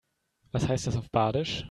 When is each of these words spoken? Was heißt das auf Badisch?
Was 0.51 0.67
heißt 0.67 0.87
das 0.87 0.97
auf 0.97 1.11
Badisch? 1.11 1.59